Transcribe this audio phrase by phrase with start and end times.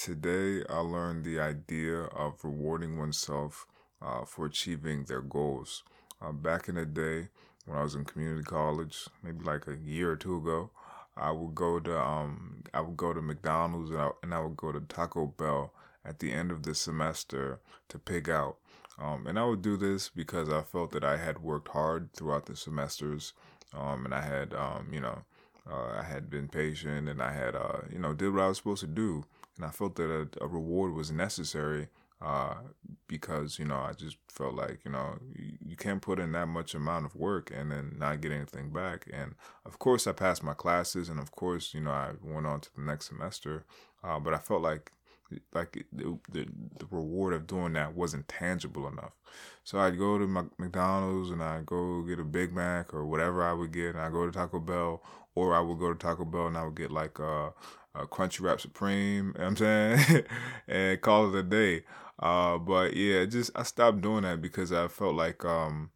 [0.00, 3.66] Today, I learned the idea of rewarding oneself
[4.00, 5.82] uh, for achieving their goals.
[6.22, 7.30] Uh, back in the day,
[7.66, 10.70] when I was in community college, maybe like a year or two ago,
[11.16, 14.56] I would go to um, I would go to McDonald's and I, and I would
[14.56, 17.58] go to Taco Bell at the end of the semester
[17.88, 18.58] to pick out.
[19.00, 22.46] Um, and I would do this because I felt that I had worked hard throughout
[22.46, 23.32] the semesters,
[23.76, 25.24] um, and I had, um, you know,
[25.70, 28.58] uh, I had been patient and I had, uh, you know, did what I was
[28.58, 29.24] supposed to do
[29.58, 31.88] and I felt that a, a reward was necessary
[32.20, 32.54] uh,
[33.06, 36.46] because you know I just felt like you know you, you, can't put in that
[36.46, 39.08] much amount of work and then not get anything back.
[39.12, 39.34] And
[39.64, 42.70] of course, I passed my classes, and of course, you know I went on to
[42.74, 43.64] the next semester.
[44.02, 44.92] Uh, but I felt like
[45.52, 46.46] like the, the,
[46.78, 49.12] the reward of doing that wasn't tangible enough.
[49.64, 53.52] So I'd go to McDonald's and I'd go get a Big Mac or whatever I
[53.52, 55.02] would get, and I go to Taco Bell,
[55.34, 57.52] or I would go to Taco Bell and I would get like a,
[57.94, 59.34] a Crunchwrap Supreme.
[59.36, 60.24] You know I'm saying,
[60.68, 61.84] and call it a day.
[62.18, 65.90] Uh, but yeah, just I stopped doing that because I felt like um,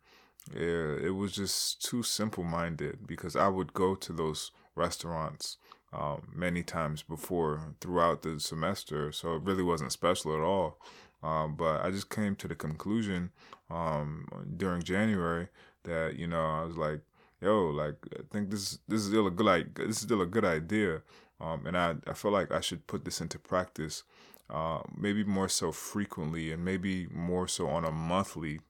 [0.54, 3.06] yeah, it was just too simple minded.
[3.06, 5.56] Because I would go to those restaurants
[5.92, 10.78] um, many times before throughout the semester, so it really wasn't special at all.
[11.22, 13.30] Um, but I just came to the conclusion
[13.70, 14.26] um,
[14.56, 15.48] during January
[15.84, 17.00] that you know I was like,
[17.40, 20.26] yo, like I think this this is still a good like this is still a
[20.26, 21.02] good idea,
[21.40, 24.02] um, and I I feel like I should put this into practice,
[24.50, 28.60] uh, maybe more so frequently, and maybe more so on a monthly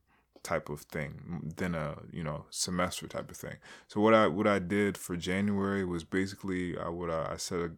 [0.43, 3.57] type of thing than a you know semester type of thing.
[3.89, 7.71] So what I what I did for January was basically I would I set a,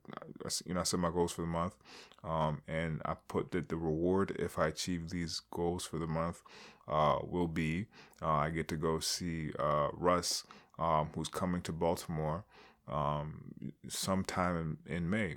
[0.65, 1.75] you know I set my goals for the month,
[2.23, 6.43] um, and I put that the reward if I achieve these goals for the month
[6.89, 7.87] uh, will be
[8.23, 10.45] uh, I get to go see uh, Russ
[10.79, 12.45] um, who's coming to Baltimore
[12.91, 15.37] um, sometime in, in May.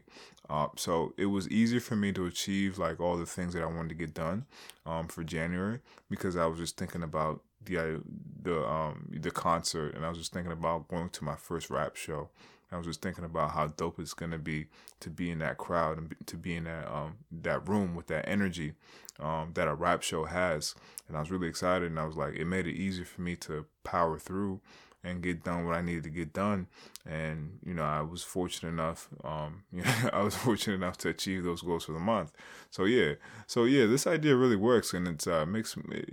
[0.50, 3.68] Uh, so it was easier for me to achieve like all the things that I
[3.68, 4.46] wanted to get done
[4.86, 8.02] um, for January because I was just thinking about the
[8.42, 11.96] the um, the concert and I was just thinking about going to my first rap
[11.96, 12.30] show.
[12.72, 14.68] I was just thinking about how dope it's gonna be
[15.00, 18.28] to be in that crowd and to be in that um, that room with that
[18.28, 18.74] energy
[19.20, 20.76] um, that a rap show has.
[21.08, 23.36] And I was really excited, and I was like, it made it easier for me
[23.38, 24.60] to power through
[25.08, 26.68] and get done what I needed to get done.
[27.06, 29.10] And you know, I was fortunate enough.
[29.24, 32.34] Um, you know, I was fortunate enough to achieve those goals for the month.
[32.70, 33.14] So yeah,
[33.48, 36.10] so yeah, this idea really works, and it uh, makes it,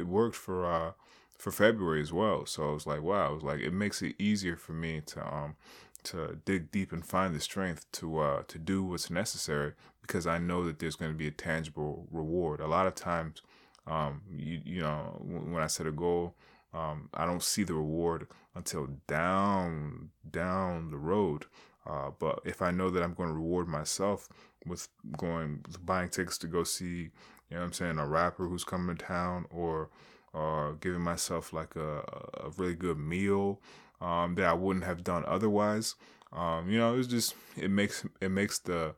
[0.00, 0.92] it worked for uh,
[1.38, 2.46] for February as well.
[2.46, 5.34] So I was like, wow, I was like, it makes it easier for me to
[5.34, 5.56] um
[6.02, 9.72] to dig deep and find the strength to uh to do what's necessary
[10.02, 12.60] because I know that there's going to be a tangible reward.
[12.60, 13.42] A lot of times,
[13.86, 16.34] um, you you know, when I set a goal
[16.72, 21.46] um, I don't see the reward until down down the road.
[21.86, 24.28] Uh, but if I know that I'm going to reward myself
[24.66, 27.10] with going buying tickets to go see, you
[27.50, 29.88] know, what I'm saying a rapper who's coming to town, or
[30.32, 31.98] or giving myself like a,
[32.44, 33.60] a really good meal
[34.00, 35.96] um, that I wouldn't have done otherwise.
[36.32, 38.94] Um, you know, it's just it makes it makes the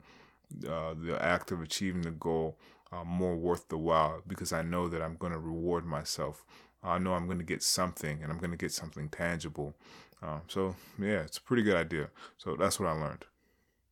[0.69, 2.59] uh, the act of achieving the goal
[2.93, 6.45] uh, more worth the while because I know that I'm going to reward myself
[6.83, 9.75] I know I'm going to get something and I'm going to get something tangible.
[10.23, 12.09] Uh, so, yeah, it's a pretty good idea.
[12.39, 13.25] So, that's what I learned.